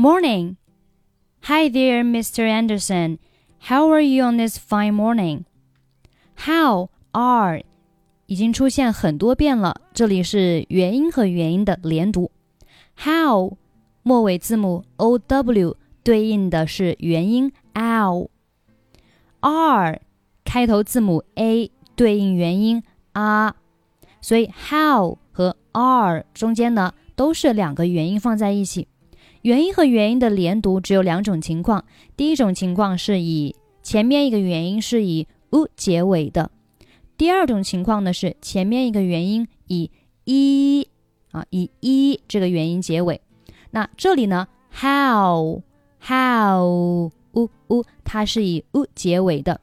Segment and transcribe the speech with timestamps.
[0.00, 0.55] Morning.
[1.41, 2.47] Hi there, Mr.
[2.47, 3.19] Anderson.
[3.67, 5.43] How are you on this fine morning?
[6.47, 7.61] How are
[8.25, 12.31] 已经出现很多遍了，这里是元音和元音的连读。
[13.03, 13.57] How
[14.01, 20.01] 末尾字母 o w 对应的是元音 ow。R
[20.45, 22.81] 开头字母 a 对应元音
[23.11, 23.53] r，
[24.21, 28.87] 所以 how 和 r 中间呢都是两个元音放在一起。
[29.43, 31.83] 元音和元音的连读只有两种情况，
[32.15, 36.51] 第一种情况是以前面一个元音是以 u 结尾的，
[37.17, 39.89] 第二种情况呢是前面一个元音以
[40.25, 40.87] 一
[41.31, 43.19] 啊以一这个元音结尾。
[43.71, 44.47] 那这里呢
[44.79, 45.63] how
[45.99, 49.59] how u u 它是以 u 结尾的。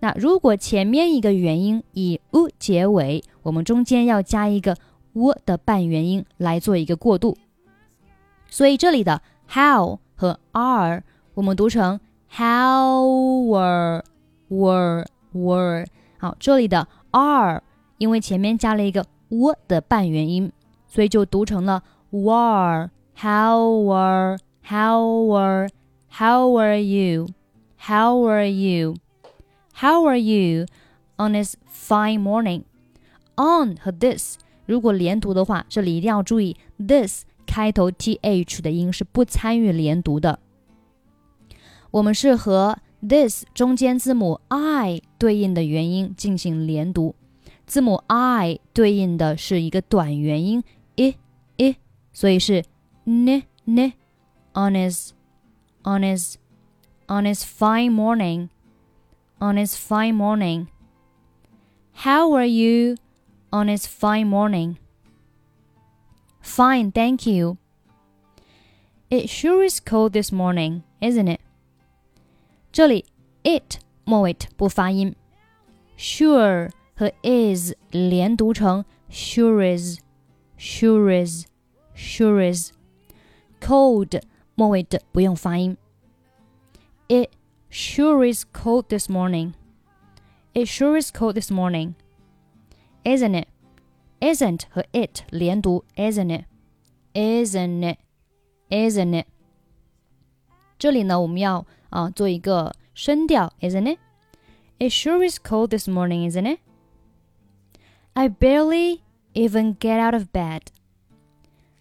[0.00, 4.76] 那如果前面一个元音以 u 结尾，我们中间要加一个
[5.14, 7.38] w 的半元音来做一个过渡。
[8.54, 9.20] 所以这里的
[9.52, 11.02] how 和 are
[11.34, 11.98] 我们读成
[12.30, 13.04] how
[13.48, 14.00] were
[14.48, 15.84] were were。
[16.18, 17.60] 好，这里的 are
[17.98, 20.52] 因为前面加了一个 what 的半元音，
[20.86, 25.68] 所以就读成了 were how were how were
[26.12, 27.26] how were you
[27.76, 28.94] how were you
[29.80, 30.66] how are you
[31.16, 32.62] on this fine morning
[33.34, 37.24] on 和 this 如果连读的话，这里一定要注意 this。
[37.46, 40.38] 开头 th 的音是不参与连读的。
[41.90, 47.14] 我们是和 this 中间字母 i 对应的元音进行连读。
[47.66, 50.62] 字母 i 对应的是一个短元音
[50.96, 51.14] i
[51.56, 51.76] i，
[52.12, 52.64] 所以是
[53.04, 53.92] n n。
[54.56, 55.12] On his
[55.84, 56.36] on his
[57.08, 58.50] on his fine morning
[59.40, 60.68] on his fine morning.
[62.04, 62.96] How are you
[63.52, 64.76] on his fine morning?
[66.43, 67.57] Fine, thank you.
[69.09, 71.39] It sure is cold this morning, isn't it?
[72.71, 73.05] 这里
[73.43, 75.15] it 末尾不发音，
[75.97, 79.99] sure 和 is 连读成 sure is,
[80.57, 81.45] sure is,
[81.95, 82.71] sure is.
[83.59, 84.21] Cold
[84.55, 85.77] 末尾的不用发音。
[87.07, 87.31] It
[87.71, 89.53] sure is cold this morning.
[90.53, 91.95] It sure is cold this morning,
[93.03, 93.47] isn't it?
[94.19, 96.43] isn't 和 it 连读，isn't
[97.13, 99.27] it，isn't it，isn't it。
[100.77, 106.59] 这里呢，我们要啊做一个声调，isn't it。It sure is cold this morning, isn't it?
[108.13, 109.01] I barely
[109.33, 110.63] even get out of bed.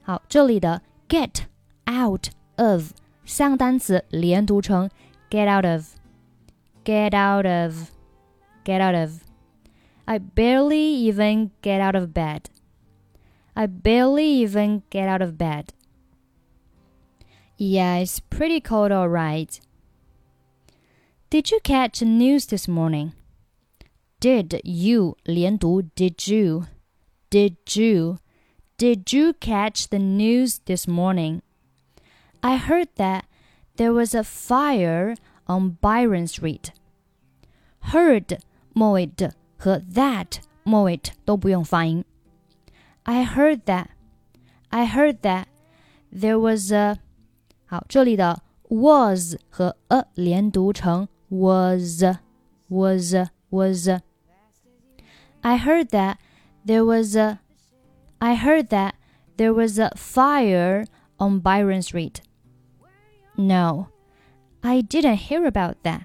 [0.03, 1.43] 好，这里的 get
[1.87, 2.93] out of
[3.25, 4.91] 三个单词连读成
[5.31, 5.95] get out of,
[6.85, 7.91] get out of,
[8.65, 9.21] get out of。
[10.07, 12.51] I barely even get out of bed.
[13.55, 15.75] I barely even get out of bed.
[17.57, 19.61] Yeah, it's pretty cold, all right.
[21.29, 23.13] Did you catch the news this morning?
[24.21, 26.67] Did you 连读 Did you?
[27.31, 28.19] Did you?
[28.79, 31.43] Did you catch the news this morning?
[32.43, 33.27] I heard that
[33.77, 36.73] there was a fire on Byron Street.
[37.93, 38.39] Heard
[38.73, 42.05] 末尾的 和 that 末尾都不用发音。
[43.05, 43.87] I heard that.
[44.69, 45.47] I heard that
[46.13, 46.99] there was a
[47.67, 52.05] 好，这里的 was 和 a 连读成 was
[52.69, 53.15] was
[53.51, 53.89] was.
[55.41, 56.17] I heard that
[56.67, 57.39] there was a
[58.19, 58.95] I heard that
[59.37, 60.85] there was a fire
[61.19, 62.21] on Byron Street.
[63.37, 63.87] No,
[64.61, 66.03] I didn't hear about that.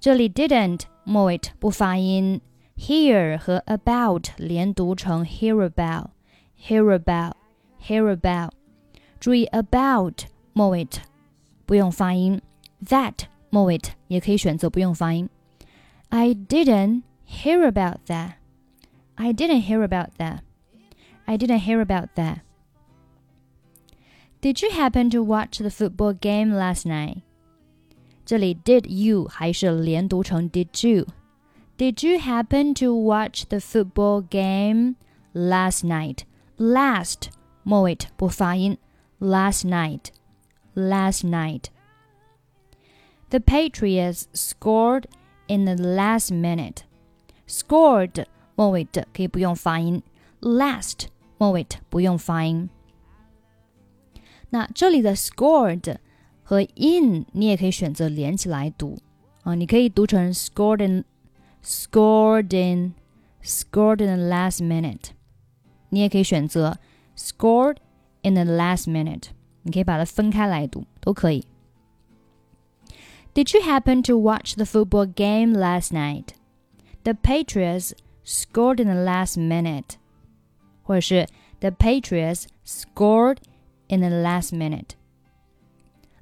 [0.00, 2.40] 这里 didn't 末尾不发音。
[2.76, 6.10] Hear 和 about 连读成 hear about,
[6.58, 7.34] hear about,
[7.80, 8.52] hear about。
[9.18, 10.88] 注意 about 末尾
[11.66, 12.40] 不用发音，
[12.86, 15.28] that 末尾也可以选择不用发音。
[16.08, 18.32] I didn't hear about that.
[19.14, 20.40] I didn't hear about that.
[21.26, 22.38] I didn't hear about that.
[24.40, 27.18] Did you happen to watch the football game last night?
[28.24, 31.06] 这里 did you 还是连读成 did you。
[31.76, 34.96] did you happen to watch the football game
[35.34, 36.24] last night?
[36.58, 37.30] Last
[37.62, 38.76] 末尾不发音。
[39.18, 40.06] Last night,
[40.74, 41.64] last night.
[43.28, 45.04] The Patriots scored
[45.46, 46.84] in the last minute.
[47.46, 48.24] Scored
[48.56, 50.02] 末尾的可以不用发音。
[50.40, 52.70] Last 末尾不用发音。
[54.48, 55.98] 那这里的 scored
[56.42, 58.98] 和 in 你也可以选择连起来读
[59.42, 61.04] 啊，你可以读成 scored in
[61.64, 62.94] scored in
[63.42, 65.10] scored in the last minute.
[65.90, 66.78] 你也可以选择
[67.16, 67.76] scored
[68.22, 69.28] in the last minute.
[69.62, 71.44] 你可以把它分开来读，都可以。
[73.34, 76.34] Did you happen to watch the football game last night?
[77.04, 77.92] The Patriots
[78.24, 79.96] scored in the last minute.
[80.82, 81.26] 或者是
[81.60, 83.38] The Patriots scored
[83.88, 84.90] in the last minute.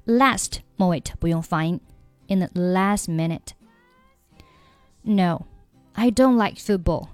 [0.05, 1.79] Last 末尾不用发音。
[2.27, 3.53] In the last minute.
[5.03, 5.45] No,
[5.93, 7.09] I don't like football.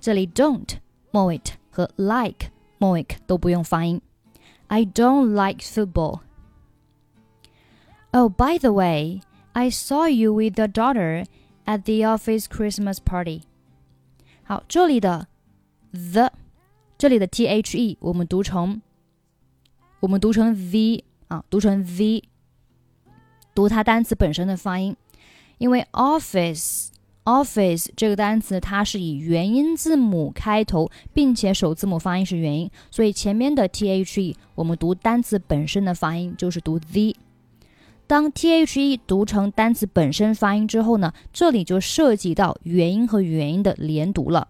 [0.00, 0.78] 这里 don't
[1.10, 4.00] 末尾和 like 末尾都不用发音。
[4.68, 6.20] I don't like football.
[8.12, 9.20] Oh, by the way,
[9.52, 11.24] I saw you with your daughter
[11.64, 13.42] at the office Christmas party.
[14.42, 15.28] 好，这里的
[15.92, 16.32] the
[16.98, 18.80] 这里的 t h e 我们读成
[20.00, 22.22] 我们读成 v 啊，读成 v，
[23.54, 24.96] 读它单词本身的发音，
[25.58, 26.88] 因为 office
[27.23, 37.15] office 这个单词它是以元音字母开头，并且首字母发音是元音，所以前面的 t h e 我们读单词本身的发音就是读 the。
[38.07, 44.49] 当 t h e 读成单词本身发音之后呢，这里就涉及到元音和元音的连读了，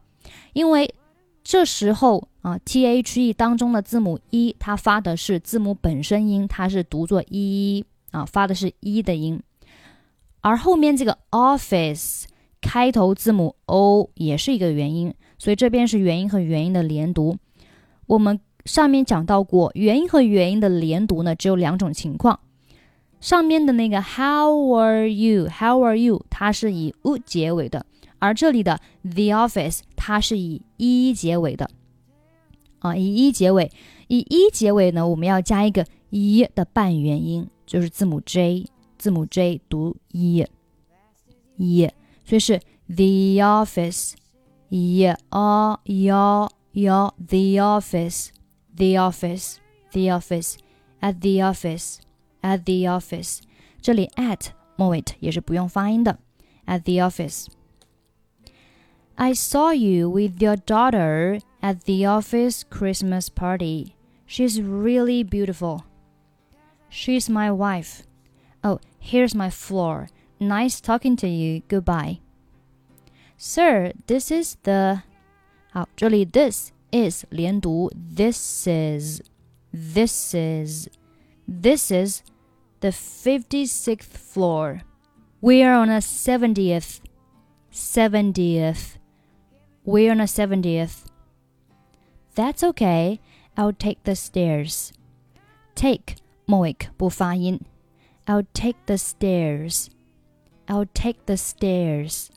[0.53, 0.95] 因为
[1.43, 9.39] 这时候啊 t h e 当中的字母 e 它发的是字母本身音，它是读作 e 啊，发的是一的音，
[10.39, 12.23] 而后面这个 office
[12.61, 17.37] 开头字母 o 也是一个元音，所以这边是元音和元音的连读。
[18.05, 22.39] 我们上面讲到过，元音和元音的连读呢，只有两种情况。
[23.19, 25.47] 上面的那个 How are you?
[25.47, 26.25] How are you?
[26.29, 27.85] 它是以 u 结尾的，
[28.17, 31.69] 而这里的 The office 它是以一结尾的，
[32.79, 33.71] 啊，以一结尾，
[34.07, 38.65] 以一结尾呢，我们要加一个一的半元音，就是字母 J，
[38.97, 40.43] 字母 J 读一，
[41.57, 41.87] 一，
[42.30, 44.14] 所以是 The office，
[44.68, 53.40] 一啊呀呀，The office，The office，The office，at the office。at the office，
[53.80, 56.20] 这里 at 末尾也是不用发音的。
[56.66, 63.94] At the office。I saw you with your daughter at the office Christmas party.
[64.28, 65.80] She's really beautiful.
[66.88, 68.04] She's my wife.
[68.62, 70.06] Oh, here's my floor.
[70.40, 71.62] Nice talking to you.
[71.68, 72.20] Goodbye.
[73.36, 75.02] Sir, this is the
[75.72, 79.22] 好，这里 this is 连读，this is
[79.72, 80.88] this is
[81.46, 82.22] this is
[82.80, 84.82] the 56th floor.
[85.40, 87.00] We are on a 70th.
[87.72, 88.96] 70th.
[89.84, 91.04] We're on a 70th.
[92.34, 93.20] That's okay.
[93.56, 94.92] I'll take the stairs.
[95.74, 96.16] Take
[96.46, 97.60] 末尾不发音。
[98.24, 99.88] I'll take the stairs.
[100.70, 102.28] I'll take the stairs.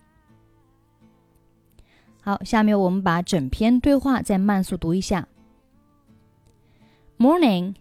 [2.22, 5.28] 好，下面我们把整篇对话再慢速读一下。
[7.18, 7.76] Morning.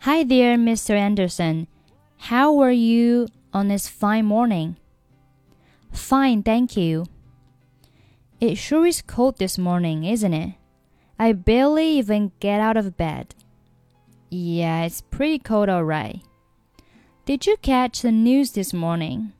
[0.00, 0.96] Hi there, Mr.
[0.96, 1.66] Anderson.
[2.28, 4.76] How are you on this fine morning?
[5.92, 7.06] Fine, thank you.
[8.40, 10.54] It sure is cold this morning, isn't it?
[11.18, 13.34] I barely even get out of bed.
[14.30, 16.20] Yeah, it's pretty cold, alright.
[17.24, 19.32] Did you catch the news this morning?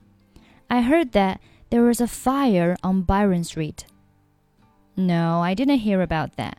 [0.70, 1.40] I heard that
[1.70, 3.86] there was a fire on Byron Street.
[4.96, 6.58] No, I didn't hear about that.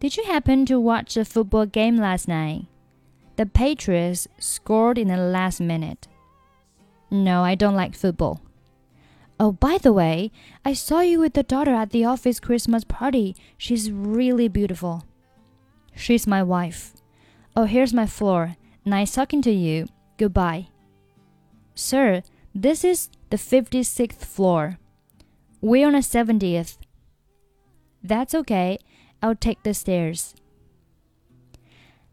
[0.00, 2.66] Did you happen to watch the football game last night?
[3.36, 6.06] The Patriots scored in the last minute.
[7.10, 8.40] No, I don't like football.
[9.40, 10.30] Oh, by the way,
[10.64, 13.34] I saw you with the daughter at the office Christmas party.
[13.58, 15.04] She's really beautiful.
[15.96, 16.94] She's my wife.
[17.56, 18.56] Oh, here's my floor.
[18.84, 19.86] Nice talking to you.
[20.18, 20.68] Goodbye.
[21.74, 22.22] Sir,
[22.53, 24.77] this is the 56th floor.
[25.61, 26.75] We're on the 70th.
[28.03, 28.79] That's okay.
[29.21, 30.31] I'll take the stairs.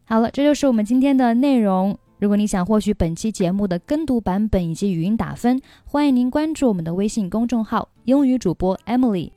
[0.05, 1.97] 好了，这就是我们今天的内容。
[2.19, 9.31] 如果你想获取本期节目的跟读版本以及语音打分，欢迎您关注我们的微信公众号“英语主播 Emily”。